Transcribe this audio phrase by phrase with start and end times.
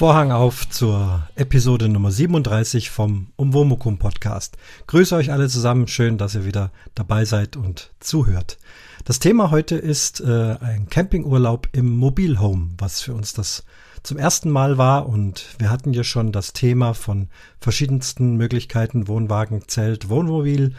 [0.00, 4.56] Vorhang auf zur Episode Nummer 37 vom Umwomukum Podcast.
[4.86, 8.56] Grüße euch alle zusammen, schön, dass ihr wieder dabei seid und zuhört.
[9.04, 13.62] Das Thema heute ist äh, ein Campingurlaub im Mobilhome, was für uns das
[14.02, 17.28] zum ersten Mal war und wir hatten ja schon das Thema von
[17.60, 20.76] verschiedensten Möglichkeiten, Wohnwagen, Zelt, Wohnmobil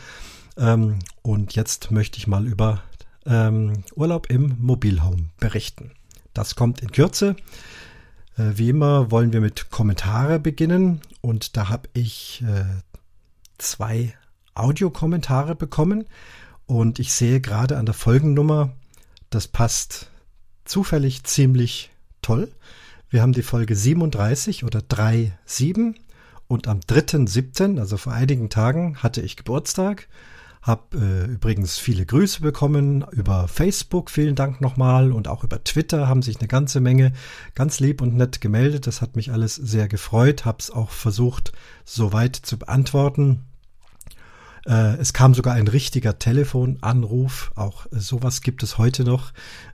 [0.58, 2.82] ähm, und jetzt möchte ich mal über
[3.28, 5.92] ähm, Urlaub im Mobilhome berichten.
[6.34, 7.36] Das kommt in Kürze.
[8.38, 12.66] Äh, wie immer wollen wir mit Kommentare beginnen und da habe ich äh,
[13.58, 14.14] zwei
[14.54, 16.06] Audiokommentare bekommen
[16.66, 18.74] und ich sehe gerade an der Folgennummer,
[19.30, 20.10] das passt
[20.66, 22.52] zufällig ziemlich toll.
[23.10, 25.96] Wir haben die Folge 37 oder 3.7
[26.48, 30.08] und am 3.7., also vor einigen Tagen, hatte ich Geburtstag
[30.62, 34.12] hab äh, übrigens viele Grüße bekommen über Facebook.
[34.12, 35.12] Vielen Dank nochmal.
[35.12, 37.14] Und auch über Twitter haben sich eine ganze Menge
[37.56, 38.86] ganz lieb und nett gemeldet.
[38.86, 40.46] Das hat mich alles sehr gefreut.
[40.46, 41.52] Hab's auch versucht,
[41.84, 43.46] soweit zu beantworten.
[44.68, 47.52] Äh, es kam sogar ein richtiger Telefonanruf.
[47.56, 49.32] Auch äh, sowas gibt es heute noch.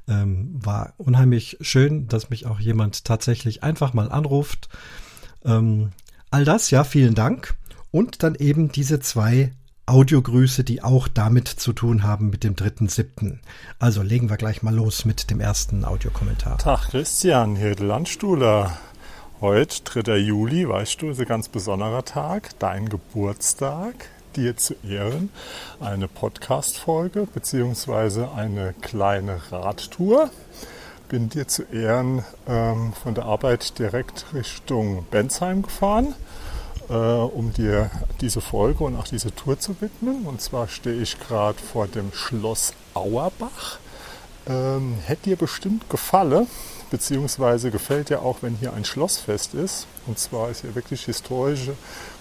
[0.08, 4.70] Ähm, war unheimlich schön, dass mich auch jemand tatsächlich einfach mal anruft.
[5.44, 5.92] Ähm,
[6.32, 7.56] all das, ja, vielen Dank.
[7.92, 9.52] Und dann eben diese zwei
[9.88, 13.40] Audiogrüße, die auch damit zu tun haben mit dem dritten siebten.
[13.80, 16.58] Also legen wir gleich mal los mit dem ersten Audiokommentar.
[16.58, 18.78] Tag Christian, hier der Landstuhler.
[19.40, 20.18] Heute, 3.
[20.18, 24.10] Juli, weißt du, ist ein ganz besonderer Tag, dein Geburtstag.
[24.36, 25.30] Dir zu Ehren
[25.80, 30.32] eine Podcast-Folge beziehungsweise eine kleine Radtour.
[31.08, 36.14] Bin dir zu Ehren ähm, von der Arbeit direkt Richtung Bensheim gefahren
[36.90, 37.90] äh, um dir
[38.22, 40.26] diese Folge und auch diese Tour zu widmen.
[40.26, 43.80] Und zwar stehe ich gerade vor dem Schloss Auerbach.
[44.48, 46.48] Ähm, hätte dir bestimmt gefallen,
[46.90, 49.88] beziehungsweise gefällt dir auch, wenn hier ein Schlossfest ist.
[50.06, 51.74] Und zwar ist hier wirklich historische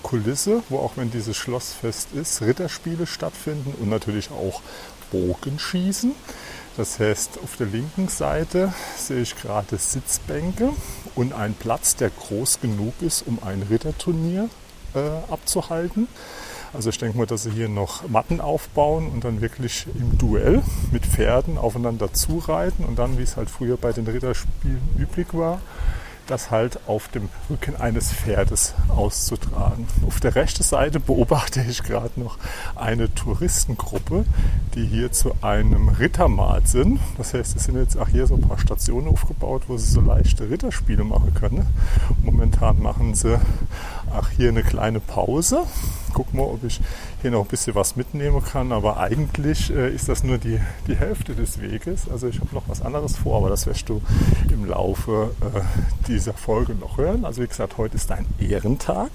[0.03, 4.61] Kulisse, wo auch wenn dieses Schlossfest ist, Ritterspiele stattfinden und natürlich auch
[5.11, 6.13] Bogenschießen.
[6.77, 10.73] Das heißt, auf der linken Seite sehe ich gerade Sitzbänke
[11.15, 14.51] und einen Platz, der groß genug ist, um ein Ritterturnier
[14.95, 14.99] äh,
[15.33, 16.07] abzuhalten.
[16.75, 20.63] Also ich denke mal, dass sie hier noch Matten aufbauen und dann wirklich im Duell
[20.93, 25.61] mit Pferden aufeinander zureiten und dann, wie es halt früher bei den Ritterspielen üblich war,
[26.27, 29.87] das halt auf dem Rücken eines Pferdes auszutragen.
[30.07, 32.39] Auf der rechten Seite beobachte ich gerade noch
[32.75, 34.25] eine Touristengruppe,
[34.75, 37.01] die hier zu einem Rittermahl sind.
[37.17, 40.01] Das heißt, es sind jetzt auch hier so ein paar Stationen aufgebaut, wo sie so
[40.01, 41.67] leichte Ritterspiele machen können.
[42.23, 43.39] Momentan machen sie
[44.15, 45.65] auch hier eine kleine Pause.
[46.17, 46.81] Guck mal, ob ich
[47.21, 48.73] hier noch ein bisschen was mitnehmen kann.
[48.73, 52.09] Aber eigentlich äh, ist das nur die, die Hälfte des Weges.
[52.11, 54.01] Also ich habe noch was anderes vor, aber das wirst du
[54.51, 55.61] im Laufe äh,
[56.09, 57.27] dieser Folge noch hören.
[57.27, 59.11] Also wie gesagt, heute ist ein Ehrentag,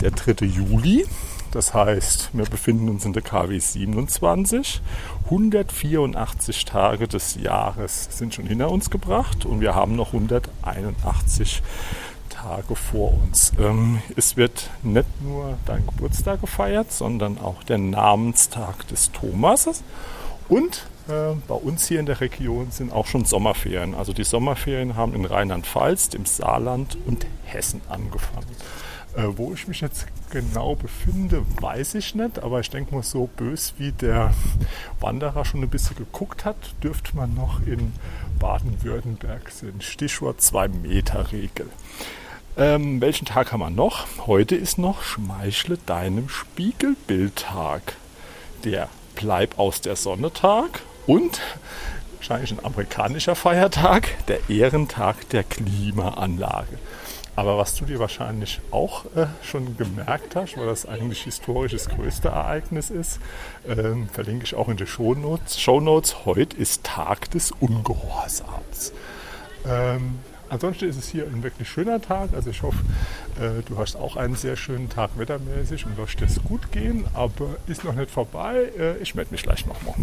[0.00, 0.46] der 3.
[0.46, 1.04] Juli.
[1.50, 4.82] Das heißt, wir befinden uns in der KW 27.
[5.24, 12.05] 184 Tage des Jahres sind schon hinter uns gebracht und wir haben noch 181 Tage
[12.74, 13.52] vor uns.
[13.58, 19.82] Ähm, es wird nicht nur dein Geburtstag gefeiert, sondern auch der Namenstag des Thomases.
[20.48, 23.94] Und äh, bei uns hier in der Region sind auch schon Sommerferien.
[23.94, 28.46] Also die Sommerferien haben in Rheinland-Pfalz, im Saarland und Hessen angefangen.
[29.16, 33.30] Äh, wo ich mich jetzt genau befinde, weiß ich nicht, aber ich denke mal, so
[33.36, 34.34] bös wie der
[35.00, 37.92] Wanderer schon ein bisschen geguckt hat, dürfte man noch in
[38.38, 39.82] Baden-Württemberg sind.
[39.82, 41.70] Stichwort 2-Meter-Regel.
[42.58, 44.06] Ähm, welchen Tag haben wir noch?
[44.26, 47.82] Heute ist noch Schmeichle deinem Spiegelbildtag.
[48.64, 51.40] Der Bleib aus der Sonne Tag und
[52.16, 56.78] wahrscheinlich ein amerikanischer Feiertag, der Ehrentag der Klimaanlage.
[57.34, 61.90] Aber was du dir wahrscheinlich auch äh, schon gemerkt hast, weil das eigentlich historisch das
[61.90, 63.20] größte Ereignis ist,
[63.68, 65.60] ähm, verlinke ich auch in den Shownotes.
[65.60, 66.24] Shownotes.
[66.24, 68.94] Heute ist Tag des Ungehorsams.
[69.66, 72.30] Ähm, Ansonsten ist es hier ein wirklich schöner Tag.
[72.34, 72.78] Also ich hoffe,
[73.40, 77.04] äh, du hast auch einen sehr schönen Tag wettermäßig und lässt es gut gehen.
[77.14, 78.70] Aber ist noch nicht vorbei.
[78.78, 79.94] Äh, ich melde mich gleich nochmal.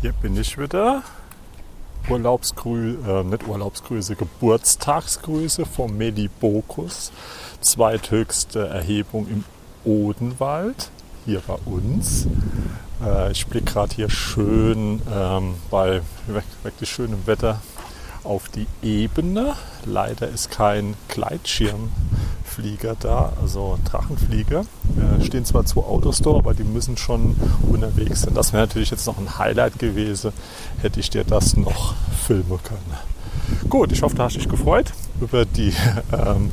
[0.00, 1.02] Hier bin ich wieder.
[2.08, 7.12] Urlaubsgrüße, äh, nicht Urlaubsgrüße, Geburtstagsgrüße vom Medibokus.
[7.60, 9.44] Zweithöchste Erhebung im
[9.84, 10.90] Odenwald,
[11.24, 12.26] hier bei uns.
[13.04, 16.02] Äh, ich blicke gerade hier schön ähm, bei
[16.62, 17.60] wirklich schönem Wetter
[18.24, 19.54] auf die Ebene.
[19.86, 21.90] Leider ist kein Gleitschirm
[22.44, 24.60] Flieger da, also Drachenflieger.
[24.60, 27.36] Äh, stehen zwar zwei Autos da, aber die müssen schon
[27.70, 28.34] unterwegs sein.
[28.34, 30.32] Das wäre natürlich jetzt noch ein Highlight gewesen,
[30.82, 31.94] hätte ich dir das noch
[32.26, 33.68] filmen können.
[33.68, 35.72] Gut, ich hoffe, du hast dich gefreut über die
[36.12, 36.50] ähm,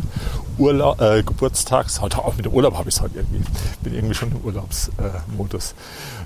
[0.58, 3.44] Urlaub, äh, Geburtstags, heute auch mit dem Urlaub habe ich es heute irgendwie,
[3.82, 5.72] bin irgendwie schon im Urlaubsmodus.
[5.72, 5.76] Äh,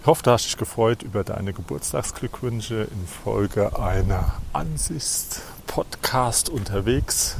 [0.01, 7.35] ich hoffe, du hast dich gefreut über deine Geburtstagsglückwünsche in Folge einer Ansichts-Podcast unterwegs.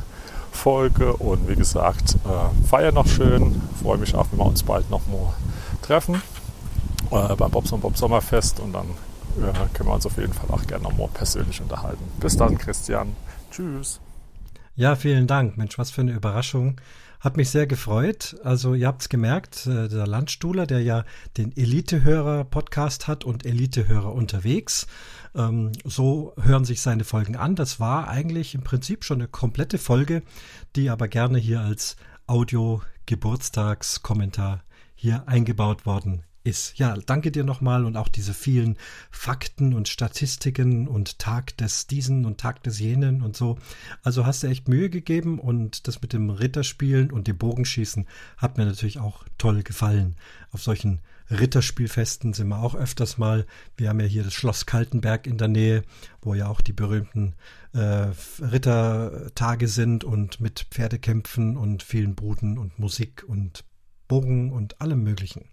[0.52, 3.62] Folge und wie gesagt, äh, feier noch schön.
[3.82, 5.34] Freue mich auch, wenn wir uns bald noch mal
[5.82, 6.22] treffen
[7.12, 8.88] äh, beim Bobs und Bob Sommerfest und dann
[9.38, 12.04] äh, können wir uns auf jeden Fall auch gerne noch mal persönlich unterhalten.
[12.20, 13.16] Bis dann, Christian.
[13.50, 14.00] Tschüss.
[14.76, 15.58] Ja, vielen Dank.
[15.58, 16.80] Mensch, was für eine Überraschung.
[17.20, 18.38] Hat mich sehr gefreut.
[18.44, 21.04] Also ihr habt es gemerkt, äh, der Landstuhler, der ja
[21.38, 24.88] den Elitehörer-Podcast hat und Elitehörer unterwegs,
[25.36, 27.56] ähm, so hören sich seine Folgen an.
[27.56, 30.24] Das war eigentlich im Prinzip schon eine komplette Folge,
[30.76, 31.98] die aber gerne hier als
[32.28, 34.64] Audio-Geburtstagskommentar
[34.96, 36.78] hier eingebaut worden ist.
[36.78, 38.78] Ja, danke dir nochmal und auch diese vielen
[39.12, 43.58] Fakten und Statistiken und Tag des diesen und Tag des jenen und so.
[44.04, 48.08] Also hast du echt Mühe gegeben und das mit dem Ritterspielen und dem Bogenschießen
[48.38, 50.16] hat mir natürlich auch toll gefallen.
[50.52, 53.46] Auf solchen Ritterspielfesten sind wir auch öfters mal.
[53.78, 55.84] Wir haben ja hier das Schloss Kaltenberg in der Nähe,
[56.22, 57.36] wo ja auch die berühmten
[57.74, 58.08] äh,
[58.40, 63.64] Rittertage sind und mit Pferdekämpfen und vielen Bruten und Musik und
[64.12, 65.46] Bogen und allem Möglichen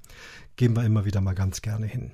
[0.57, 2.11] gehen wir immer wieder mal ganz gerne hin.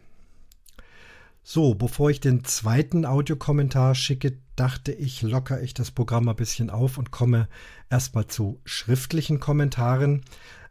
[1.43, 6.69] So, bevor ich den zweiten Audiokommentar schicke, dachte ich, locker ich das Programm ein bisschen
[6.69, 7.49] auf und komme
[7.89, 10.21] erstmal zu schriftlichen Kommentaren.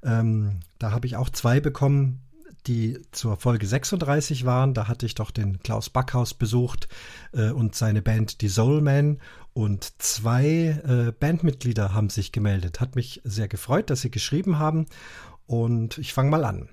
[0.03, 2.21] Ähm, da habe ich auch zwei bekommen,
[2.67, 4.75] die zur Folge 36 waren.
[4.75, 6.87] Da hatte ich doch den Klaus Backhaus besucht
[7.33, 9.19] äh, und seine Band Die Soulman.
[9.53, 12.79] Und zwei äh, Bandmitglieder haben sich gemeldet.
[12.79, 14.87] Hat mich sehr gefreut, dass sie geschrieben haben.
[15.45, 16.69] Und ich fange mal an.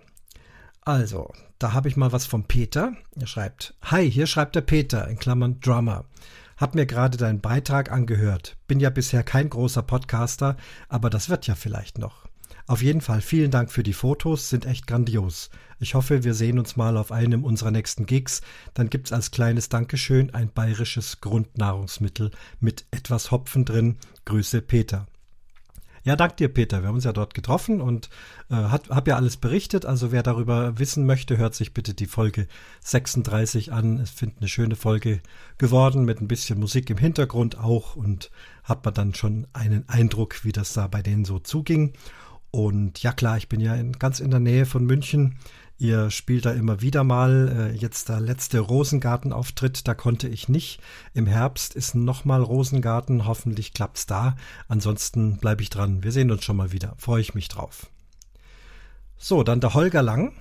[0.82, 2.92] Also, da habe ich mal was vom Peter.
[3.18, 6.04] Er schreibt, Hi, hier schreibt der Peter, in Klammern Drummer.
[6.56, 8.56] Hab mir gerade deinen Beitrag angehört.
[8.66, 10.56] Bin ja bisher kein großer Podcaster,
[10.88, 12.26] aber das wird ja vielleicht noch.
[12.66, 15.50] Auf jeden Fall vielen Dank für die Fotos, sind echt grandios.
[15.80, 18.42] Ich hoffe, wir sehen uns mal auf einem unserer nächsten Gigs.
[18.74, 22.30] Dann gibt's als kleines Dankeschön ein bayerisches Grundnahrungsmittel
[22.60, 23.96] mit etwas Hopfen drin.
[24.24, 25.06] Grüße Peter.
[26.02, 26.80] Ja, dank dir, Peter.
[26.80, 28.08] Wir haben uns ja dort getroffen und
[28.50, 29.84] äh, hat, hab ja alles berichtet.
[29.84, 32.46] Also wer darüber wissen möchte, hört sich bitte die Folge
[32.80, 33.98] 36 an.
[33.98, 35.20] Es finde eine schöne Folge
[35.58, 38.30] geworden mit ein bisschen Musik im Hintergrund auch und
[38.64, 41.92] hat man dann schon einen Eindruck, wie das da bei denen so zuging.
[42.50, 45.36] Und ja klar, ich bin ja in, ganz in der Nähe von München.
[45.80, 47.72] Ihr spielt da immer wieder mal.
[47.72, 50.78] Äh, jetzt der letzte Rosengarten-Auftritt, da konnte ich nicht.
[51.14, 53.24] Im Herbst ist nochmal Rosengarten.
[53.24, 54.36] Hoffentlich klappt's da.
[54.68, 56.04] Ansonsten bleibe ich dran.
[56.04, 56.94] Wir sehen uns schon mal wieder.
[56.98, 57.86] Freue ich mich drauf.
[59.16, 60.34] So, dann der Holger Lang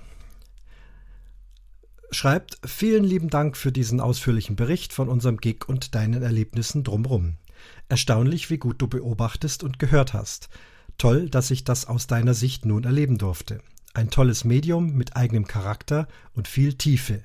[2.10, 7.36] schreibt, vielen lieben Dank für diesen ausführlichen Bericht von unserem Gig und deinen Erlebnissen drumrum.
[7.88, 10.50] Erstaunlich, wie gut du beobachtest und gehört hast.
[10.98, 13.62] Toll, dass ich das aus deiner Sicht nun erleben durfte.
[13.92, 17.22] Ein tolles Medium mit eigenem Charakter und viel Tiefe.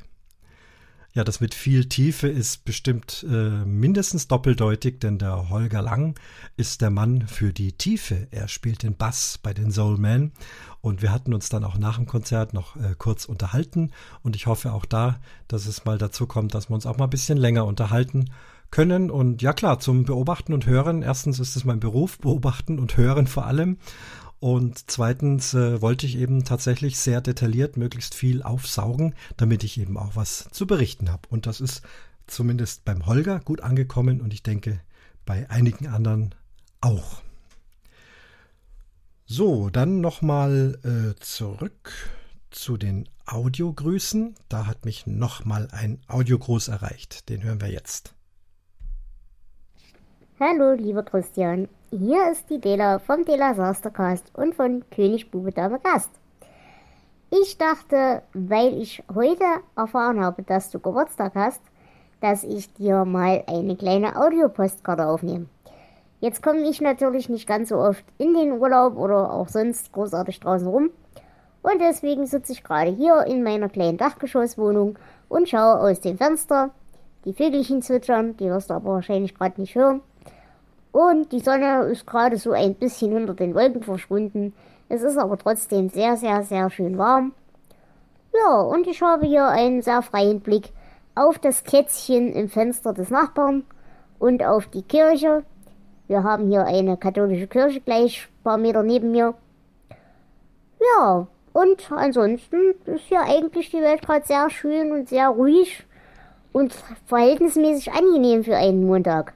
[1.15, 6.19] Ja, das mit viel Tiefe ist bestimmt äh, mindestens doppeldeutig, denn der Holger Lang
[6.57, 8.27] ist der Mann für die Tiefe.
[8.31, 10.33] Er spielt den Bass bei den Soul Men
[10.81, 13.91] und wir hatten uns dann auch nach dem Konzert noch äh, kurz unterhalten
[14.23, 17.05] und ich hoffe auch da, dass es mal dazu kommt, dass wir uns auch mal
[17.05, 18.31] ein bisschen länger unterhalten
[18.69, 21.01] können und ja klar, zum Beobachten und Hören.
[21.01, 23.77] Erstens ist es mein Beruf, beobachten und hören vor allem
[24.39, 29.97] und zweitens äh, wollte ich eben tatsächlich sehr detailliert möglichst viel aufsaugen, damit ich eben
[29.97, 31.23] auch was zu berichten habe.
[31.29, 31.81] Und das ist
[32.27, 34.81] zumindest beim Holger gut angekommen und ich denke
[35.25, 36.35] bei einigen anderen
[36.81, 37.21] auch.
[39.25, 41.91] So, dann nochmal äh, zurück
[42.51, 44.35] zu den Audiogrüßen.
[44.49, 47.29] Da hat mich nochmal ein Audiogruß erreicht.
[47.29, 48.13] Den hören wir jetzt.
[50.39, 51.67] Hallo, lieber Christian.
[51.97, 56.09] Hier ist die Dela vom Dela Sastercast und von König Bube Dame Gast.
[57.29, 59.45] Ich dachte, weil ich heute
[59.77, 61.61] erfahren habe, dass du Geburtstag hast,
[62.19, 65.45] dass ich dir mal eine kleine Audiopostkarte aufnehme.
[66.19, 70.41] Jetzt komme ich natürlich nicht ganz so oft in den Urlaub oder auch sonst großartig
[70.41, 70.89] draußen rum.
[71.61, 74.99] Und deswegen sitze ich gerade hier in meiner kleinen Dachgeschosswohnung
[75.29, 76.71] und schaue aus dem Fenster.
[77.23, 80.01] Die Vögelchen zwitschern, die wirst du aber wahrscheinlich gerade nicht hören.
[80.95, 84.53] Und die Sonne ist gerade so ein bisschen hinter den Wolken verschwunden.
[84.87, 87.33] Es ist aber trotzdem sehr, sehr, sehr schön warm.
[88.33, 90.69] Ja, und ich habe hier einen sehr freien Blick
[91.13, 93.65] auf das Kätzchen im Fenster des Nachbarn
[94.19, 95.43] und auf die Kirche.
[96.07, 99.33] Wir haben hier eine katholische Kirche gleich ein paar Meter neben mir.
[100.79, 105.85] Ja, und ansonsten ist ja eigentlich die Welt gerade sehr schön und sehr ruhig
[106.53, 106.73] und
[107.05, 109.33] verhältnismäßig angenehm für einen Montag.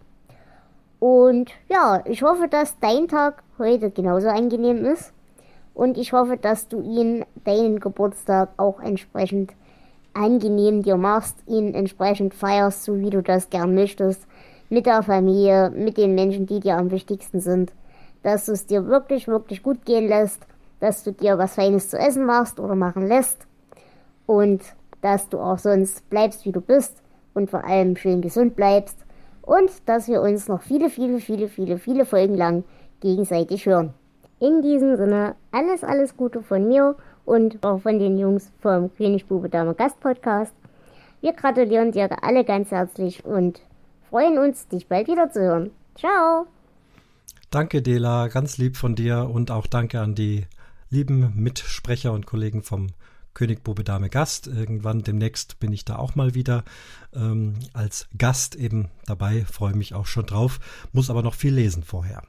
[1.00, 5.14] Und ja, ich hoffe, dass dein Tag heute genauso angenehm ist.
[5.74, 9.54] Und ich hoffe, dass du ihn, deinen Geburtstag, auch entsprechend
[10.14, 14.28] angenehm dir machst, ihn entsprechend feierst, so wie du das gern möchtest.
[14.70, 17.72] Mit der Familie, mit den Menschen, die dir am wichtigsten sind.
[18.22, 20.46] Dass du es dir wirklich, wirklich gut gehen lässt.
[20.82, 23.48] Dass du dir was Feines zu essen machst oder machen lässt.
[24.26, 24.62] Und
[25.02, 27.02] dass du auch sonst bleibst, wie du bist.
[27.34, 29.06] Und vor allem schön gesund bleibst
[29.50, 32.64] und dass wir uns noch viele, viele, viele, viele, viele Folgen lang
[33.02, 33.96] gegenseitig hören.
[34.40, 39.26] In diesem Sinne, alles, alles Gute von mir und auch von den Jungs vom König
[39.26, 40.54] Bube Dame Gast Podcast.
[41.22, 43.62] Wir gratulieren dir alle ganz herzlich und
[44.12, 45.72] freuen uns, dich bald wieder zu hören.
[45.96, 46.46] Ciao!
[47.50, 50.46] Danke, Dela, ganz lieb von dir und auch danke an die
[50.92, 52.90] lieben Mitsprecher und Kollegen vom
[53.34, 54.48] König, Bube, Dame, Gast.
[54.48, 56.64] Irgendwann demnächst bin ich da auch mal wieder
[57.14, 59.46] ähm, als Gast eben dabei.
[59.46, 60.60] Freue mich auch schon drauf.
[60.92, 62.24] Muss aber noch viel lesen vorher.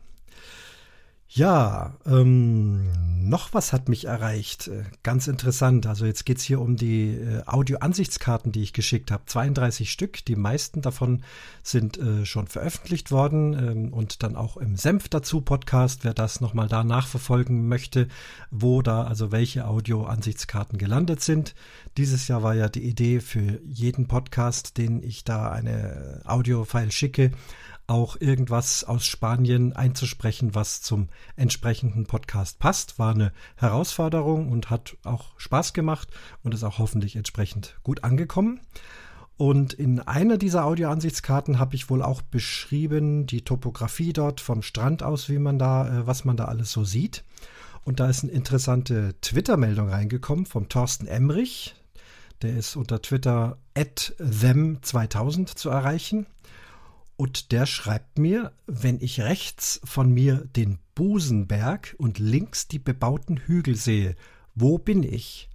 [1.32, 2.90] Ja, ähm,
[3.28, 4.66] noch was hat mich erreicht.
[4.66, 5.86] Äh, ganz interessant.
[5.86, 9.22] Also jetzt geht's hier um die äh, Audio-Ansichtskarten, die ich geschickt habe.
[9.26, 10.24] 32 Stück.
[10.24, 11.22] Die meisten davon
[11.62, 16.40] sind äh, schon veröffentlicht worden ähm, und dann auch im Senf dazu Podcast, wer das
[16.40, 18.08] nochmal da nachverfolgen möchte,
[18.50, 21.54] wo da also welche Audio-Ansichtskarten gelandet sind.
[21.96, 27.30] Dieses Jahr war ja die Idee für jeden Podcast, den ich da eine Audio-File schicke,
[27.90, 33.00] auch irgendwas aus Spanien einzusprechen, was zum entsprechenden Podcast passt.
[33.00, 36.08] War eine Herausforderung und hat auch Spaß gemacht
[36.44, 38.60] und ist auch hoffentlich entsprechend gut angekommen.
[39.36, 45.02] Und in einer dieser Audioansichtskarten habe ich wohl auch beschrieben die Topografie dort vom Strand
[45.02, 47.24] aus, wie man da, äh, was man da alles so sieht.
[47.84, 51.74] Und da ist eine interessante Twitter-Meldung reingekommen vom Thorsten Emrich.
[52.42, 56.26] Der ist unter Twitter at them2000 zu erreichen.
[57.20, 63.36] Und der schreibt mir, wenn ich rechts von mir den Busenberg und links die bebauten
[63.36, 64.16] Hügel sehe,
[64.54, 65.50] wo bin ich?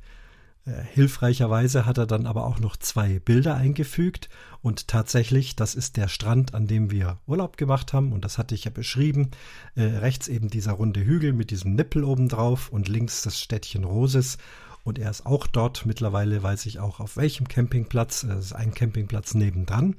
[0.67, 4.29] Äh, hilfreicherweise hat er dann aber auch noch zwei Bilder eingefügt
[4.61, 8.53] und tatsächlich, das ist der Strand, an dem wir Urlaub gemacht haben und das hatte
[8.53, 9.31] ich ja beschrieben.
[9.73, 13.85] Äh, rechts eben dieser runde Hügel mit diesem Nippel oben drauf und links das Städtchen
[13.85, 14.37] Roses
[14.83, 15.87] und er ist auch dort.
[15.87, 18.21] Mittlerweile weiß ich auch auf welchem Campingplatz.
[18.21, 19.95] Es ist ein Campingplatz nebendran.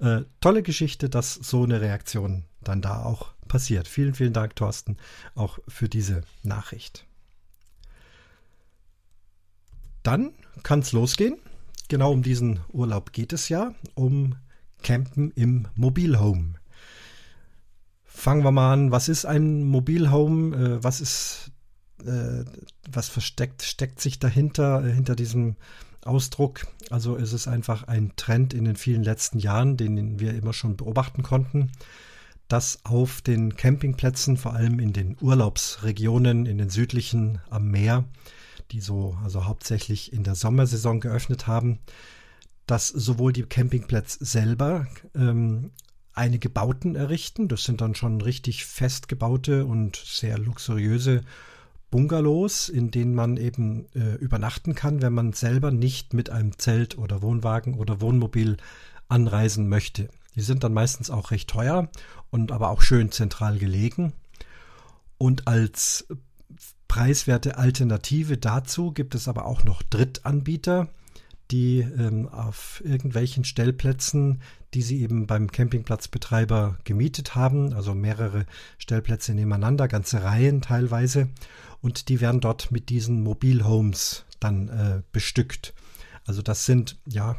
[0.00, 3.88] Äh, tolle Geschichte, dass so eine Reaktion dann da auch passiert.
[3.88, 4.96] Vielen, vielen Dank, Thorsten,
[5.34, 7.06] auch für diese Nachricht.
[10.02, 11.38] Dann kann es losgehen.
[11.88, 14.36] Genau um diesen Urlaub geht es ja, um
[14.82, 16.54] Campen im Mobilhome.
[18.04, 18.90] Fangen wir mal an.
[18.90, 20.56] Was ist ein Mobilhome?
[20.56, 21.50] Äh, was ist,
[22.04, 22.44] äh,
[22.90, 25.56] was versteckt, steckt sich dahinter, äh, hinter diesem
[26.08, 26.66] Ausdruck.
[26.90, 30.76] Also es ist einfach ein Trend in den vielen letzten Jahren, den wir immer schon
[30.76, 31.70] beobachten konnten,
[32.48, 38.04] dass auf den Campingplätzen, vor allem in den Urlaubsregionen, in den südlichen am Meer,
[38.72, 41.78] die so also hauptsächlich in der Sommersaison geöffnet haben,
[42.66, 45.70] dass sowohl die Campingplätze selber ähm,
[46.14, 47.48] einige Bauten errichten.
[47.48, 51.22] Das sind dann schon richtig festgebaute und sehr luxuriöse
[51.90, 56.98] Bungalows, in denen man eben äh, übernachten kann, wenn man selber nicht mit einem Zelt
[56.98, 58.58] oder Wohnwagen oder Wohnmobil
[59.08, 60.08] anreisen möchte.
[60.34, 61.88] Die sind dann meistens auch recht teuer
[62.30, 64.12] und aber auch schön zentral gelegen.
[65.16, 66.06] Und als
[66.86, 70.88] preiswerte Alternative dazu gibt es aber auch noch Drittanbieter,
[71.50, 74.42] die ähm, auf irgendwelchen Stellplätzen,
[74.74, 78.44] die sie eben beim Campingplatzbetreiber gemietet haben, also mehrere
[78.76, 81.28] Stellplätze nebeneinander, ganze Reihen teilweise,
[81.80, 85.74] und die werden dort mit diesen Mobilhomes dann äh, bestückt.
[86.24, 87.36] Also das sind ja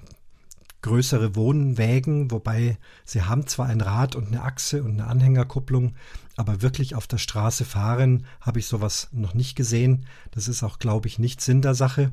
[0.82, 5.96] größere Wohnwägen, wobei sie haben zwar ein Rad und eine Achse und eine Anhängerkupplung,
[6.38, 10.06] aber wirklich auf der Straße fahren habe ich sowas noch nicht gesehen.
[10.32, 12.12] Das ist auch, glaube ich, nicht Sinn der Sache.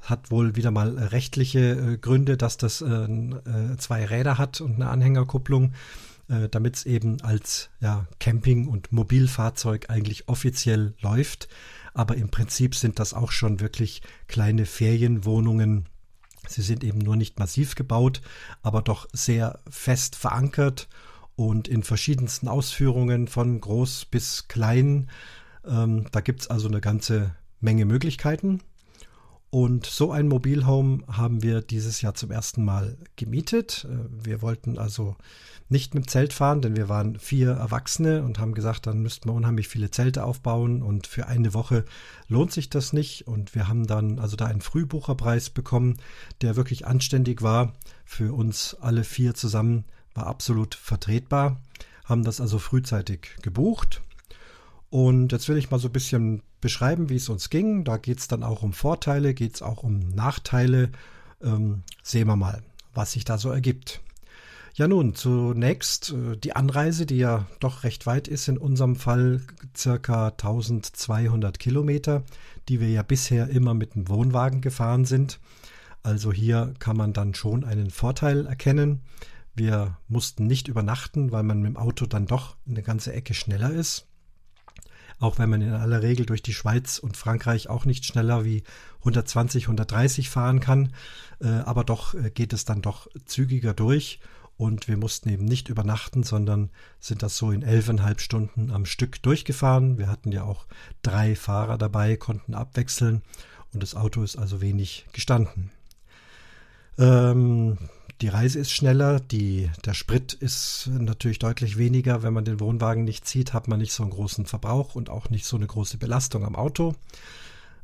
[0.00, 4.74] Hat wohl wieder mal rechtliche äh, Gründe, dass das äh, äh, zwei Räder hat und
[4.74, 5.72] eine Anhängerkupplung
[6.28, 11.48] äh, damit es eben als ja, Camping- und Mobilfahrzeug eigentlich offiziell läuft.
[11.94, 15.88] Aber im Prinzip sind das auch schon wirklich kleine Ferienwohnungen.
[16.46, 18.22] Sie sind eben nur nicht massiv gebaut,
[18.62, 20.88] aber doch sehr fest verankert
[21.34, 25.10] und in verschiedensten Ausführungen von groß bis klein.
[25.66, 28.60] Ähm, da gibt es also eine ganze Menge Möglichkeiten.
[29.50, 33.86] Und so ein Mobilhome haben wir dieses Jahr zum ersten Mal gemietet.
[33.88, 35.16] Äh, wir wollten also
[35.70, 39.34] nicht mit Zelt fahren, denn wir waren vier Erwachsene und haben gesagt, dann müssten wir
[39.34, 41.84] unheimlich viele Zelte aufbauen und für eine Woche
[42.28, 43.26] lohnt sich das nicht.
[43.26, 45.96] Und wir haben dann also da einen Frühbucherpreis bekommen,
[46.40, 47.74] der wirklich anständig war.
[48.04, 51.60] Für uns alle vier zusammen war absolut vertretbar.
[52.04, 54.02] Haben das also frühzeitig gebucht.
[54.90, 57.84] Und jetzt will ich mal so ein bisschen beschreiben, wie es uns ging.
[57.84, 60.90] Da geht es dann auch um Vorteile, geht es auch um Nachteile.
[61.42, 62.62] Ähm, sehen wir mal,
[62.94, 64.00] was sich da so ergibt.
[64.74, 69.42] Ja nun, zunächst äh, die Anreise, die ja doch recht weit ist, in unserem Fall
[69.76, 72.22] circa 1200 Kilometer,
[72.68, 75.40] die wir ja bisher immer mit dem Wohnwagen gefahren sind.
[76.02, 79.02] Also hier kann man dann schon einen Vorteil erkennen.
[79.54, 83.72] Wir mussten nicht übernachten, weil man mit dem Auto dann doch eine ganze Ecke schneller
[83.72, 84.07] ist.
[85.20, 88.62] Auch wenn man in aller Regel durch die Schweiz und Frankreich auch nicht schneller wie
[89.00, 90.92] 120, 130 fahren kann.
[91.40, 94.20] Äh, aber doch äh, geht es dann doch zügiger durch
[94.58, 99.22] und wir mussten eben nicht übernachten, sondern sind das so in elfeinhalb Stunden am Stück
[99.22, 99.98] durchgefahren.
[99.98, 100.66] Wir hatten ja auch
[101.02, 103.22] drei Fahrer dabei, konnten abwechseln
[103.72, 105.70] und das Auto ist also wenig gestanden.
[106.98, 107.78] Ähm,
[108.20, 112.22] die Reise ist schneller, die, der Sprit ist natürlich deutlich weniger.
[112.22, 115.30] Wenn man den Wohnwagen nicht zieht, hat man nicht so einen großen Verbrauch und auch
[115.30, 116.94] nicht so eine große Belastung am Auto.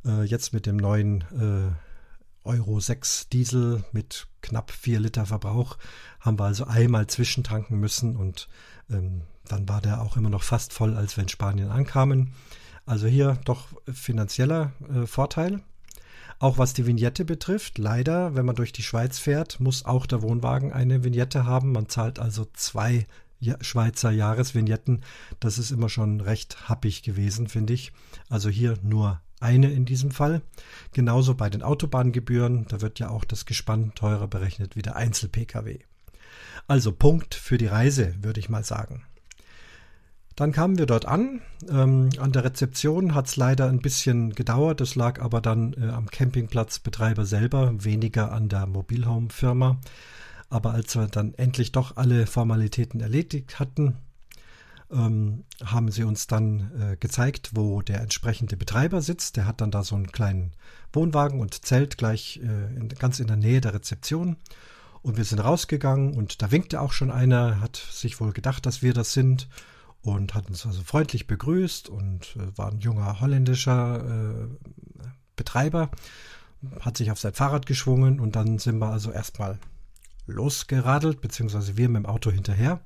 [0.05, 5.77] Äh, jetzt mit dem neuen äh, Euro 6 Diesel mit knapp 4 Liter Verbrauch
[6.19, 8.47] haben wir also einmal zwischentanken müssen und
[8.89, 12.33] ähm, dann war der auch immer noch fast voll, als wir in Spanien ankamen.
[12.85, 15.61] Also hier doch finanzieller äh, Vorteil.
[16.39, 20.21] Auch was die Vignette betrifft, leider, wenn man durch die Schweiz fährt, muss auch der
[20.21, 21.71] Wohnwagen eine Vignette haben.
[21.71, 23.07] Man zahlt also zwei
[23.61, 25.03] Schweizer Jahresvignetten.
[25.39, 27.91] Das ist immer schon recht happig gewesen, finde ich.
[28.29, 30.41] Also hier nur eine in diesem Fall.
[30.93, 35.79] Genauso bei den Autobahngebühren, da wird ja auch das Gespann teurer berechnet wie der Einzel-Pkw.
[36.67, 39.03] Also Punkt für die Reise, würde ich mal sagen.
[40.35, 41.41] Dann kamen wir dort an.
[41.69, 44.81] Ähm, an der Rezeption hat es leider ein bisschen gedauert.
[44.81, 49.79] Das lag aber dann äh, am Campingplatzbetreiber selber, weniger an der Mobilhome-Firma.
[50.49, 53.95] Aber als wir dann endlich doch alle Formalitäten erledigt hatten,
[54.91, 59.37] ähm, haben sie uns dann äh, gezeigt, wo der entsprechende Betreiber sitzt.
[59.37, 60.51] Der hat dann da so einen kleinen
[60.91, 64.35] Wohnwagen und Zelt gleich äh, in, ganz in der Nähe der Rezeption.
[65.01, 68.81] Und wir sind rausgegangen und da winkte auch schon einer, hat sich wohl gedacht, dass
[68.81, 69.47] wir das sind
[70.05, 74.69] und hat uns also freundlich begrüßt und äh, war ein junger holländischer äh,
[75.35, 75.89] Betreiber,
[76.79, 79.59] hat sich auf sein Fahrrad geschwungen und dann sind wir also erstmal
[80.27, 82.81] losgeradelt, beziehungsweise wir mit dem Auto hinterher.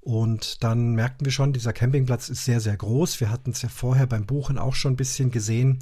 [0.00, 3.20] Und dann merkten wir schon, dieser Campingplatz ist sehr, sehr groß.
[3.20, 5.80] Wir hatten es ja vorher beim Buchen auch schon ein bisschen gesehen,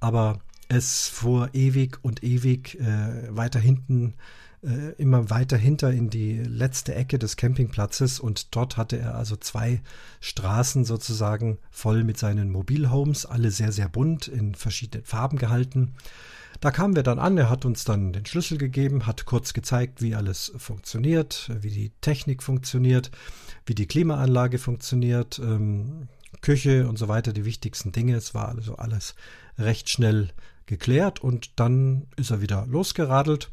[0.00, 4.14] aber es fuhr ewig und ewig äh, weiter hinten,
[4.62, 9.36] äh, immer weiter hinter in die letzte Ecke des Campingplatzes und dort hatte er also
[9.36, 9.80] zwei
[10.20, 15.94] Straßen sozusagen voll mit seinen Mobilhomes, alle sehr, sehr bunt in verschiedenen Farben gehalten.
[16.60, 20.02] Da kamen wir dann an, er hat uns dann den Schlüssel gegeben, hat kurz gezeigt,
[20.02, 23.12] wie alles funktioniert, wie die Technik funktioniert,
[23.64, 26.08] wie die Klimaanlage funktioniert, ähm,
[26.40, 28.16] Küche und so weiter, die wichtigsten Dinge.
[28.16, 29.14] Es war also alles
[29.56, 30.30] recht schnell
[30.66, 33.50] geklärt und dann ist er wieder losgeradelt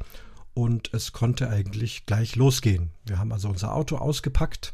[0.56, 2.90] und es konnte eigentlich gleich losgehen.
[3.06, 4.74] Wir haben also unser Auto ausgepackt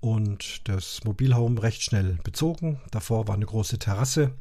[0.00, 2.80] und das Mobilhome recht schnell bezogen.
[2.90, 4.32] Davor war eine große Terrasse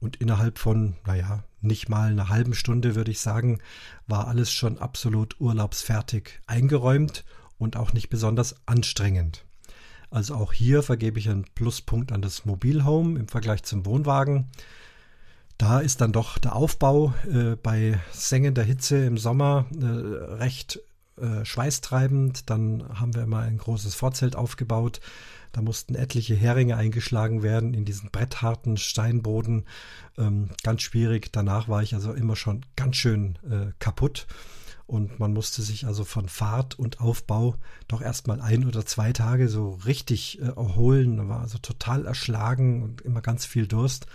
[0.00, 3.60] und innerhalb von, naja, nicht mal einer halben Stunde, würde ich sagen,
[4.06, 7.24] war alles schon absolut urlaubsfertig eingeräumt
[7.56, 9.44] und auch nicht besonders anstrengend.
[10.10, 14.46] Also auch hier vergebe ich einen Pluspunkt an das Mobilhome im Vergleich zum Wohnwagen.
[15.58, 20.80] Da ist dann doch der Aufbau äh, bei sengender Hitze im Sommer äh, recht
[21.20, 22.48] äh, schweißtreibend.
[22.48, 25.00] Dann haben wir immer ein großes Vorzelt aufgebaut.
[25.50, 29.64] Da mussten etliche Heringe eingeschlagen werden in diesen brettharten Steinboden.
[30.16, 31.32] Ähm, ganz schwierig.
[31.32, 34.28] Danach war ich also immer schon ganz schön äh, kaputt.
[34.88, 37.56] Und man musste sich also von Fahrt und Aufbau
[37.88, 41.18] doch erstmal ein oder zwei Tage so richtig äh, erholen.
[41.18, 44.06] Da war also total erschlagen und immer ganz viel Durst.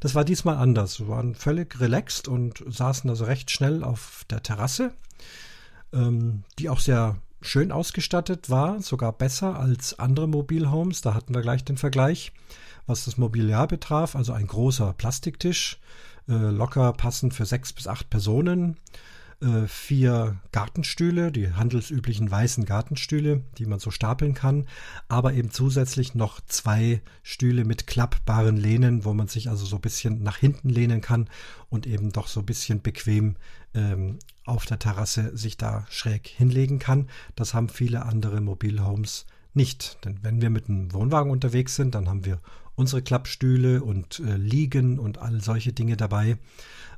[0.00, 1.00] Das war diesmal anders.
[1.00, 4.94] Wir waren völlig relaxed und saßen also recht schnell auf der Terrasse,
[5.92, 11.02] ähm, die auch sehr schön ausgestattet war, sogar besser als andere Mobilhomes.
[11.02, 12.32] Da hatten wir gleich den Vergleich,
[12.86, 14.16] was das Mobiliar betraf.
[14.16, 15.78] Also ein großer Plastiktisch,
[16.26, 18.78] äh, locker passend für sechs bis acht Personen.
[19.42, 24.66] Äh, vier Gartenstühle, die handelsüblichen weißen Gartenstühle, die man so stapeln kann,
[25.08, 29.82] aber eben zusätzlich noch zwei Stühle mit klappbaren Lehnen, wo man sich also so ein
[29.82, 31.28] bisschen nach hinten lehnen kann
[31.68, 33.36] und eben doch so ein bisschen bequem
[33.74, 37.08] ähm, auf der Terrasse sich da schräg hinlegen kann.
[37.36, 39.98] Das haben viele andere Mobilhomes nicht.
[40.04, 42.40] Denn wenn wir mit einem Wohnwagen unterwegs sind, dann haben wir
[42.74, 46.38] unsere Klappstühle und äh, Liegen und all solche Dinge dabei.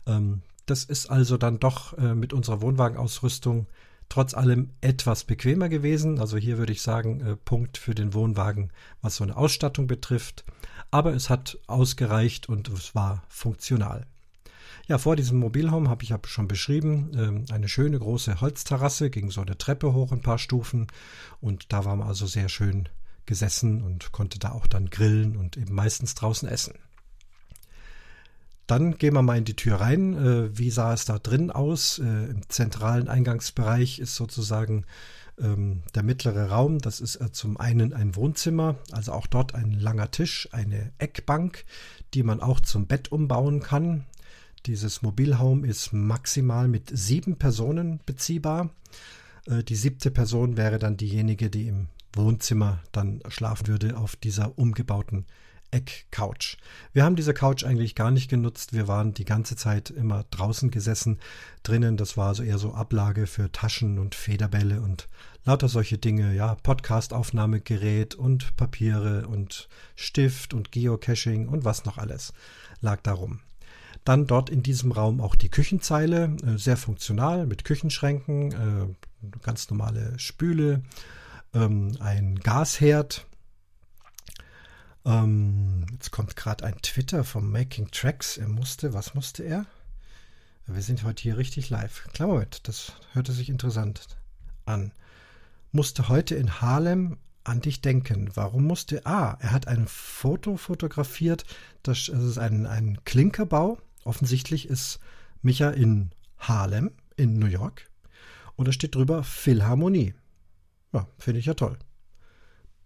[0.06, 3.66] Ähm, das ist also dann doch äh, mit unserer Wohnwagenausrüstung
[4.08, 6.20] trotz allem etwas bequemer gewesen.
[6.20, 8.70] Also hier würde ich sagen, äh, Punkt für den Wohnwagen,
[9.02, 10.44] was so eine Ausstattung betrifft.
[10.90, 14.06] Aber es hat ausgereicht und es war funktional.
[14.86, 19.30] Ja, vor diesem Mobilhome habe ich ja schon beschrieben, ähm, eine schöne große Holzterrasse, ging
[19.30, 20.88] so eine Treppe hoch ein paar Stufen
[21.40, 22.88] und da war man also sehr schön
[23.24, 26.74] gesessen und konnte da auch dann grillen und eben meistens draußen essen.
[28.66, 30.14] Dann gehen wir mal in die Tür rein.
[30.14, 31.98] Äh, wie sah es da drin aus?
[31.98, 34.86] Äh, Im zentralen Eingangsbereich ist sozusagen
[35.38, 36.78] ähm, der mittlere Raum.
[36.78, 41.64] Das ist äh, zum einen ein Wohnzimmer, also auch dort ein langer Tisch, eine Eckbank,
[42.14, 44.06] die man auch zum Bett umbauen kann.
[44.66, 48.70] Dieses Mobilhome ist maximal mit sieben Personen beziehbar.
[49.46, 54.56] Äh, die siebte Person wäre dann diejenige, die im Wohnzimmer dann schlafen würde auf dieser
[54.58, 55.26] umgebauten
[55.74, 56.56] Eckcouch.
[56.92, 58.72] Wir haben diese Couch eigentlich gar nicht genutzt.
[58.72, 61.18] Wir waren die ganze Zeit immer draußen gesessen.
[61.64, 65.08] Drinnen, das war so eher so Ablage für Taschen und Federbälle und
[65.44, 66.32] lauter solche Dinge.
[66.32, 72.32] Ja, Podcast-Aufnahmegerät und Papiere und Stift und Geocaching und was noch alles
[72.80, 73.40] lag darum.
[74.04, 79.70] Dann dort in diesem Raum auch die Küchenzeile, äh, sehr funktional mit Küchenschränken, äh, ganz
[79.70, 80.82] normale Spüle,
[81.52, 83.26] ähm, ein Gasherd.
[85.04, 88.36] Ähm, jetzt kommt gerade ein Twitter vom Making Tracks.
[88.36, 89.66] Er musste, was musste er?
[90.66, 92.08] Wir sind heute hier richtig live.
[92.14, 94.06] Klar, Moment, das hörte sich interessant
[94.64, 94.92] an.
[95.72, 98.30] Musste heute in Harlem an dich denken.
[98.34, 101.44] Warum musste, ah, er hat ein Foto fotografiert,
[101.82, 105.00] das, das ist ein, ein Klinkerbau Offensichtlich ist
[105.42, 107.90] Micha in Harlem in New York
[108.56, 110.14] und da steht drüber Philharmonie.
[110.92, 111.78] Ja, finde ich ja toll.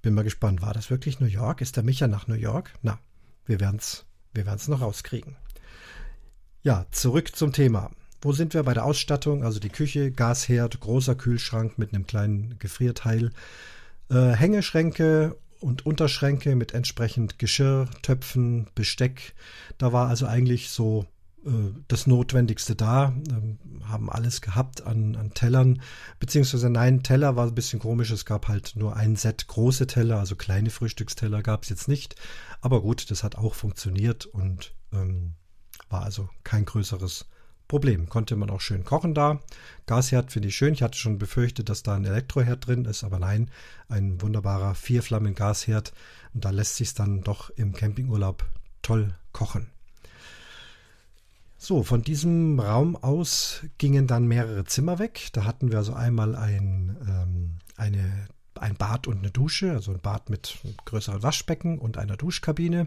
[0.02, 1.60] Bin mal gespannt, war das wirklich New York?
[1.60, 2.72] Ist der Micha nach New York?
[2.82, 2.98] Na,
[3.46, 5.36] wir werden's, wir werden's noch rauskriegen.
[6.62, 7.90] Ja, zurück zum Thema.
[8.20, 9.44] Wo sind wir bei der Ausstattung?
[9.44, 13.30] Also die Küche, Gasherd, großer Kühlschrank mit einem kleinen Gefrierteil,
[14.10, 19.34] äh, Hängeschränke und Unterschränke mit entsprechend Geschirr, Töpfen, Besteck.
[19.78, 21.06] Da war also eigentlich so
[21.88, 25.80] das Notwendigste da, ähm, haben alles gehabt an, an Tellern,
[26.18, 30.18] beziehungsweise nein, Teller war ein bisschen komisch, es gab halt nur ein Set große Teller,
[30.18, 32.16] also kleine Frühstücksteller gab es jetzt nicht,
[32.60, 35.34] aber gut, das hat auch funktioniert und ähm,
[35.88, 37.26] war also kein größeres
[37.66, 38.08] Problem.
[38.08, 39.40] Konnte man auch schön kochen da.
[39.86, 40.72] Gasherd finde ich schön.
[40.72, 43.50] Ich hatte schon befürchtet, dass da ein Elektroherd drin ist, aber nein,
[43.88, 45.92] ein wunderbarer Vierflammen-Gasherd.
[46.32, 48.46] Und da lässt sich dann doch im Campingurlaub
[48.80, 49.70] toll kochen.
[51.60, 55.30] So, von diesem Raum aus gingen dann mehrere Zimmer weg.
[55.32, 59.98] Da hatten wir also einmal ein, ähm, eine, ein Bad und eine Dusche, also ein
[60.00, 62.86] Bad mit größeren Waschbecken und einer Duschkabine.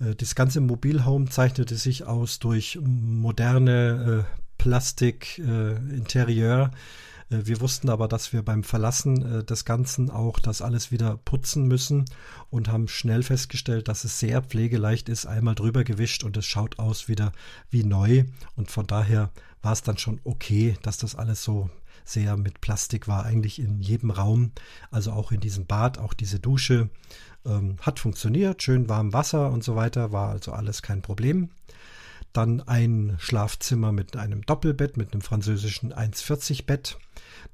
[0.00, 6.72] Äh, das ganze Mobilhome zeichnete sich aus durch moderne äh, Plastik-Interieur.
[6.72, 6.76] Äh,
[7.30, 11.66] wir wussten aber, dass wir beim Verlassen äh, des Ganzen auch das alles wieder putzen
[11.66, 12.04] müssen
[12.50, 16.78] und haben schnell festgestellt, dass es sehr pflegeleicht ist, einmal drüber gewischt und es schaut
[16.78, 17.32] aus wieder
[17.70, 18.24] wie neu.
[18.56, 19.30] Und von daher
[19.62, 21.70] war es dann schon okay, dass das alles so
[22.04, 24.50] sehr mit Plastik war, eigentlich in jedem Raum,
[24.90, 26.90] also auch in diesem Bad, auch diese Dusche.
[27.46, 31.50] Ähm, hat funktioniert, schön warm Wasser und so weiter, war also alles kein Problem.
[32.32, 36.98] Dann ein Schlafzimmer mit einem Doppelbett, mit einem französischen 1,40 Bett.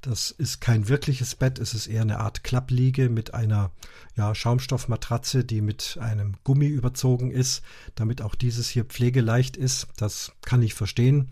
[0.01, 3.71] Das ist kein wirkliches Bett, es ist eher eine Art Klappliege mit einer
[4.15, 7.63] ja, Schaumstoffmatratze, die mit einem Gummi überzogen ist,
[7.95, 9.87] damit auch dieses hier pflegeleicht ist.
[9.97, 11.29] Das kann ich verstehen.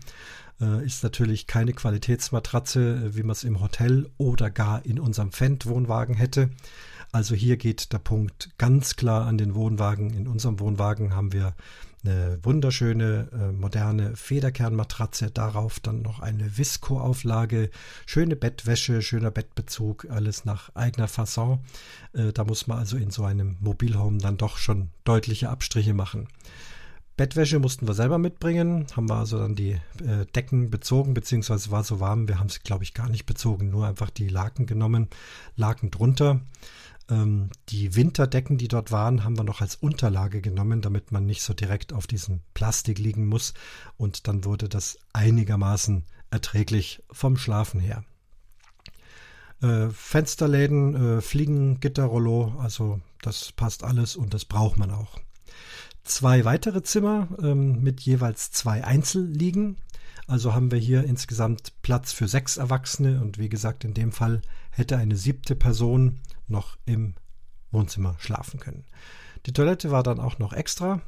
[0.60, 6.14] Äh, ist natürlich keine Qualitätsmatratze, wie man es im Hotel oder gar in unserem Fendt-Wohnwagen
[6.14, 6.50] hätte.
[7.12, 10.10] Also hier geht der Punkt ganz klar an den Wohnwagen.
[10.10, 11.54] In unserem Wohnwagen haben wir
[12.06, 17.70] eine wunderschöne äh, moderne Federkernmatratze, darauf dann noch eine Visco-Auflage,
[18.06, 21.60] schöne Bettwäsche, schöner Bettbezug, alles nach eigener Fasson.
[22.12, 26.28] Äh, da muss man also in so einem Mobilhome dann doch schon deutliche Abstriche machen.
[27.16, 29.72] Bettwäsche mussten wir selber mitbringen, haben wir also dann die
[30.04, 33.70] äh, Decken bezogen, beziehungsweise war so warm, wir haben sie, glaube ich, gar nicht bezogen,
[33.70, 35.08] nur einfach die Laken genommen,
[35.56, 36.40] Laken drunter.
[37.08, 41.42] Ähm, die Winterdecken, die dort waren, haben wir noch als Unterlage genommen, damit man nicht
[41.42, 43.54] so direkt auf diesem Plastik liegen muss.
[43.96, 48.04] Und dann wurde das einigermaßen erträglich vom Schlafen her.
[49.62, 55.18] Äh, Fensterläden, äh, Fliegengitterrollo, also das passt alles und das braucht man auch.
[56.04, 59.78] Zwei weitere Zimmer ähm, mit jeweils zwei Einzelliegen.
[60.28, 64.42] Also haben wir hier insgesamt Platz für sechs Erwachsene und wie gesagt, in dem Fall
[64.70, 67.14] hätte eine siebte Person noch im
[67.70, 68.84] Wohnzimmer schlafen können.
[69.46, 71.02] Die Toilette war dann auch noch extra,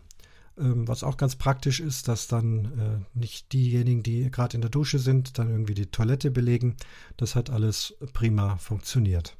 [0.58, 4.70] ähm, was auch ganz praktisch ist, dass dann äh, nicht diejenigen, die gerade in der
[4.70, 6.76] Dusche sind, dann irgendwie die Toilette belegen.
[7.16, 9.36] Das hat alles prima funktioniert.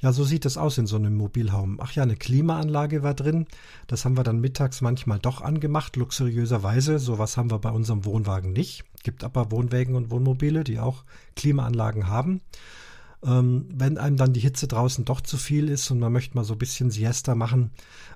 [0.00, 1.78] Ja, so sieht es aus in so einem Mobilhome.
[1.80, 3.46] Ach ja, eine Klimaanlage war drin.
[3.86, 6.98] Das haben wir dann mittags manchmal doch angemacht, luxuriöserweise.
[6.98, 8.84] Sowas haben wir bei unserem Wohnwagen nicht.
[9.02, 11.04] Gibt aber Wohnwägen und Wohnmobile, die auch
[11.36, 12.40] Klimaanlagen haben.
[13.24, 16.44] Ähm, wenn einem dann die Hitze draußen doch zu viel ist und man möchte mal
[16.44, 17.70] so ein bisschen Siesta machen,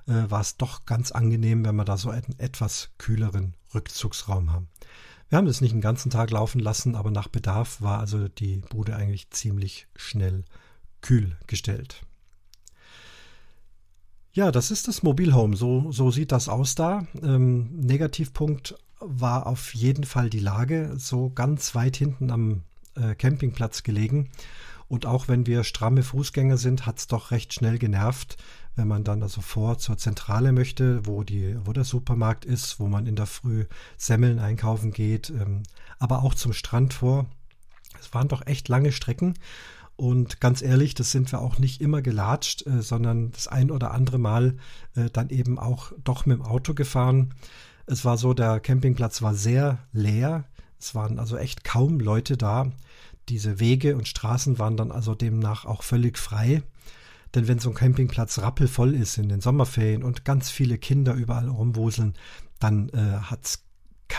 [0.07, 4.67] äh, war es doch ganz angenehm, wenn wir da so einen etwas kühleren Rückzugsraum haben.
[5.29, 8.57] Wir haben das nicht den ganzen Tag laufen lassen, aber nach Bedarf war also die
[8.69, 10.43] Bude eigentlich ziemlich schnell
[11.01, 12.03] kühl gestellt.
[14.31, 15.55] Ja, das ist das Mobilhome.
[15.55, 17.05] So, so sieht das aus da.
[17.21, 22.63] Ähm, Negativpunkt war auf jeden Fall die Lage, so ganz weit hinten am
[22.95, 24.29] äh, Campingplatz gelegen.
[24.89, 28.37] Und auch wenn wir stramme Fußgänger sind, hat's doch recht schnell genervt,
[28.75, 32.87] wenn man dann also vor zur Zentrale möchte, wo die, wo der Supermarkt ist, wo
[32.87, 33.65] man in der Früh
[33.97, 35.63] Semmeln einkaufen geht, ähm,
[35.99, 37.27] aber auch zum Strand vor.
[38.01, 39.35] Es waren doch echt lange Strecken.
[39.95, 43.91] Und ganz ehrlich, das sind wir auch nicht immer gelatscht, äh, sondern das ein oder
[43.91, 44.57] andere Mal
[44.95, 47.35] äh, dann eben auch doch mit dem Auto gefahren.
[47.85, 50.45] Es war so, der Campingplatz war sehr leer.
[50.79, 52.71] Es waren also echt kaum Leute da.
[53.29, 56.63] Diese Wege und Straßen waren dann also demnach auch völlig frei.
[57.35, 61.47] Denn wenn so ein Campingplatz rappelvoll ist in den Sommerferien und ganz viele Kinder überall
[61.47, 62.15] rumwuseln,
[62.59, 63.63] dann äh, hat's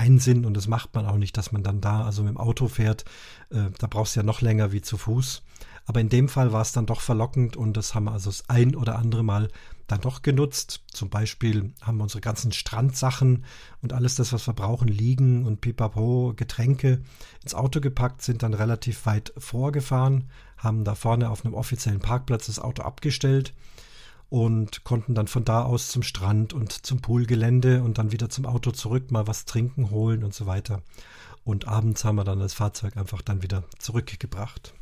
[0.00, 2.38] keinen Sinn und das macht man auch nicht, dass man dann da also mit dem
[2.38, 3.04] Auto fährt.
[3.50, 5.42] Äh, da brauchst du ja noch länger wie zu Fuß.
[5.84, 8.48] Aber in dem Fall war es dann doch verlockend und das haben wir also das
[8.48, 9.48] ein oder andere Mal
[9.88, 10.84] dann doch genutzt.
[10.90, 13.44] Zum Beispiel haben wir unsere ganzen Strandsachen
[13.82, 17.02] und alles das, was wir brauchen, liegen und pipapo, Getränke
[17.42, 22.46] ins Auto gepackt, sind dann relativ weit vorgefahren, haben da vorne auf einem offiziellen Parkplatz
[22.46, 23.52] das Auto abgestellt
[24.30, 28.46] und konnten dann von da aus zum Strand und zum Poolgelände und dann wieder zum
[28.46, 30.82] Auto zurück, mal was trinken holen und so weiter.
[31.44, 34.72] Und abends haben wir dann das Fahrzeug einfach dann wieder zurückgebracht.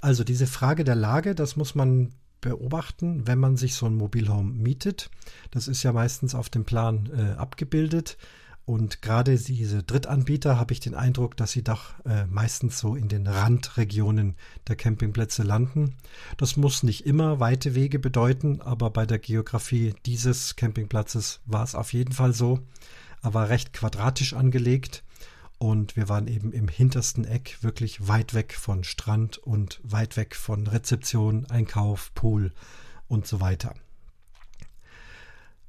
[0.00, 4.52] Also diese Frage der Lage, das muss man beobachten, wenn man sich so ein Mobilhome
[4.52, 5.10] mietet.
[5.50, 8.16] Das ist ja meistens auf dem Plan äh, abgebildet.
[8.64, 13.08] Und gerade diese Drittanbieter habe ich den Eindruck, dass sie doch äh, meistens so in
[13.08, 14.36] den Randregionen
[14.68, 15.96] der Campingplätze landen.
[16.36, 21.74] Das muss nicht immer weite Wege bedeuten, aber bei der Geografie dieses Campingplatzes war es
[21.74, 22.60] auf jeden Fall so.
[23.22, 25.02] Er war recht quadratisch angelegt
[25.58, 30.34] und wir waren eben im hintersten Eck, wirklich weit weg von Strand und weit weg
[30.34, 32.52] von Rezeption, Einkauf, Pool
[33.08, 33.74] und so weiter.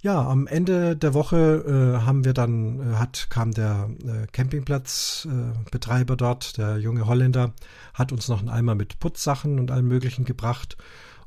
[0.04, 6.16] Ja, am Ende der Woche äh, haben wir dann, äh, hat, kam der äh, Campingplatzbetreiber
[6.16, 7.54] dort, der junge Holländer,
[7.94, 10.76] hat uns noch einen Eimer mit Putzsachen und allem Möglichen gebracht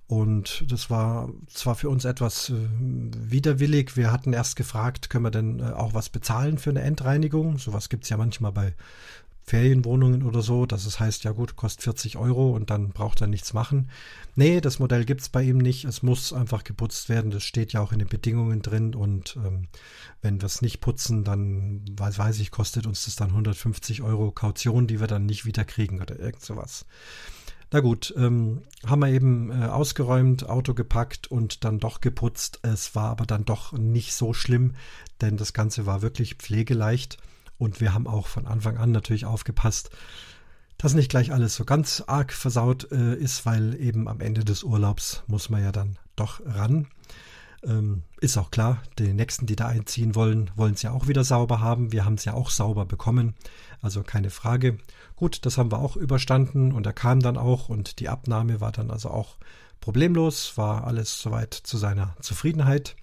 [0.06, 3.96] und das war zwar für uns etwas äh, widerwillig.
[3.96, 7.58] Wir hatten erst gefragt, können wir denn äh, auch was bezahlen für eine Endreinigung?
[7.58, 8.74] Sowas gibt's ja manchmal bei
[9.46, 13.26] Ferienwohnungen oder so, dass es heißt, ja gut, kostet 40 Euro und dann braucht er
[13.26, 13.90] nichts machen.
[14.36, 15.84] Nee, das Modell gibt's bei ihm nicht.
[15.84, 17.30] Es muss einfach geputzt werden.
[17.30, 18.94] Das steht ja auch in den Bedingungen drin.
[18.94, 19.68] Und ähm,
[20.22, 24.32] wenn wir es nicht putzen, dann weiß, weiß ich, kostet uns das dann 150 Euro
[24.32, 26.86] Kaution, die wir dann nicht wieder kriegen oder irgend sowas.
[27.70, 32.60] Na gut, ähm, haben wir eben äh, ausgeräumt, Auto gepackt und dann doch geputzt.
[32.62, 34.74] Es war aber dann doch nicht so schlimm,
[35.20, 37.18] denn das Ganze war wirklich pflegeleicht
[37.64, 39.90] und wir haben auch von Anfang an natürlich aufgepasst,
[40.78, 44.62] dass nicht gleich alles so ganz arg versaut äh, ist, weil eben am Ende des
[44.62, 46.86] Urlaubs muss man ja dann doch ran.
[47.64, 51.24] Ähm, ist auch klar, die nächsten, die da einziehen wollen, wollen es ja auch wieder
[51.24, 51.92] sauber haben.
[51.92, 53.34] Wir haben es ja auch sauber bekommen,
[53.80, 54.78] also keine Frage.
[55.16, 58.72] Gut, das haben wir auch überstanden und er kam dann auch und die Abnahme war
[58.72, 59.36] dann also auch
[59.80, 62.96] problemlos, war alles soweit zu seiner Zufriedenheit.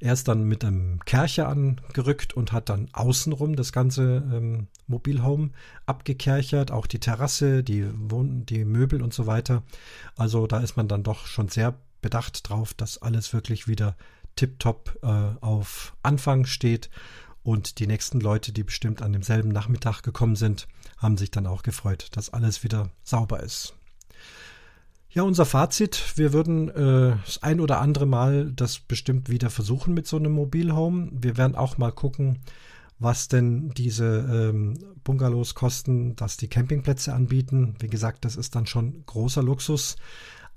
[0.00, 5.50] Er ist dann mit einem Kercher angerückt und hat dann außenrum das ganze ähm, Mobilhome
[5.86, 9.64] abgekerchert, auch die Terrasse, die, Wohn die Möbel und so weiter.
[10.16, 13.96] Also da ist man dann doch schon sehr bedacht drauf, dass alles wirklich wieder
[14.36, 15.06] tiptop äh,
[15.40, 16.90] auf Anfang steht.
[17.42, 21.62] Und die nächsten Leute, die bestimmt an demselben Nachmittag gekommen sind, haben sich dann auch
[21.62, 23.77] gefreut, dass alles wieder sauber ist.
[25.18, 29.92] Ja, unser Fazit, wir würden äh, das ein oder andere Mal das bestimmt wieder versuchen
[29.92, 31.08] mit so einem Mobilhome.
[31.10, 32.38] Wir werden auch mal gucken,
[33.00, 37.74] was denn diese ähm, Bungalows kosten, dass die Campingplätze anbieten.
[37.80, 39.96] Wie gesagt, das ist dann schon großer Luxus.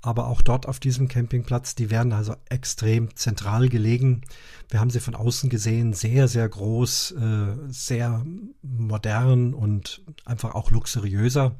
[0.00, 4.22] Aber auch dort auf diesem Campingplatz, die werden also extrem zentral gelegen.
[4.68, 8.24] Wir haben sie von außen gesehen, sehr, sehr groß, äh, sehr
[8.62, 11.56] modern und einfach auch luxuriöser.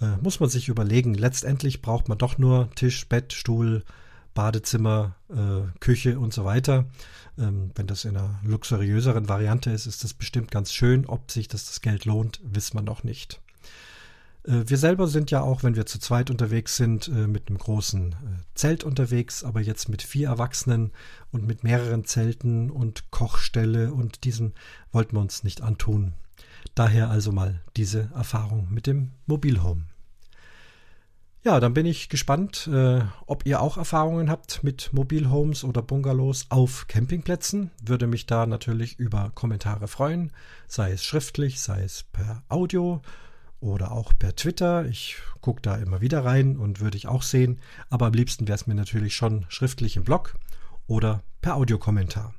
[0.00, 1.14] Äh, muss man sich überlegen.
[1.14, 3.84] Letztendlich braucht man doch nur Tisch, Bett, Stuhl,
[4.34, 6.86] Badezimmer, äh, Küche und so weiter.
[7.38, 11.06] Ähm, wenn das in einer luxuriöseren Variante ist, ist das bestimmt ganz schön.
[11.06, 13.40] Ob sich das, das Geld lohnt, wissen wir noch nicht.
[14.44, 17.58] Äh, wir selber sind ja auch, wenn wir zu zweit unterwegs sind, äh, mit einem
[17.58, 18.14] großen äh,
[18.54, 20.92] Zelt unterwegs, aber jetzt mit vier Erwachsenen
[21.32, 24.54] und mit mehreren Zelten und Kochstelle und diesen
[24.92, 26.14] wollten wir uns nicht antun.
[26.74, 29.84] Daher also mal diese Erfahrung mit dem Mobilhome.
[31.48, 36.44] Ja, dann bin ich gespannt, äh, ob ihr auch Erfahrungen habt mit Mobilhomes oder Bungalows
[36.50, 37.70] auf Campingplätzen.
[37.82, 40.30] Würde mich da natürlich über Kommentare freuen,
[40.66, 43.00] sei es schriftlich, sei es per Audio
[43.60, 44.84] oder auch per Twitter.
[44.84, 47.60] Ich gucke da immer wieder rein und würde ich auch sehen.
[47.88, 50.34] Aber am liebsten wäre es mir natürlich schon schriftlich im Blog
[50.86, 52.34] oder per Audiokommentar.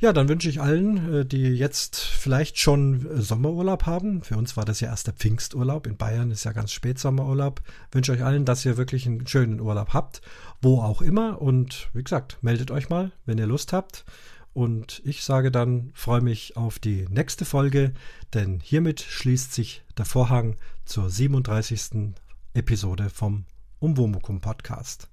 [0.00, 4.22] Ja, dann wünsche ich allen, äh, die jetzt vielleicht schon äh, Sommerurlaub haben.
[4.22, 5.86] Für uns war das ja erst der Pfingsturlaub.
[5.86, 7.60] In Bayern ist ja ganz spät Sommerurlaub.
[7.92, 10.22] Wünsche euch allen, dass ihr wirklich einen schönen Urlaub habt,
[10.62, 11.42] wo auch immer.
[11.42, 14.06] Und wie gesagt, meldet euch mal, wenn ihr Lust habt.
[14.54, 17.92] Und ich sage dann, freue mich auf die nächste Folge,
[18.32, 22.14] denn hiermit schließt sich der Vorhang zur 37.
[22.54, 23.44] Episode vom
[23.80, 25.08] Umwomukum Podcast.